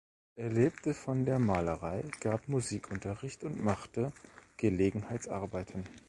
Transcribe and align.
Er 0.35 0.49
lebte 0.49 0.95
von 0.95 1.25
der 1.25 1.37
Malerei, 1.37 2.03
gab 2.21 2.47
Musikunterricht 2.47 3.43
und 3.43 3.63
machte 3.63 4.11
Gelegenheitsarbeiten. 4.57 5.83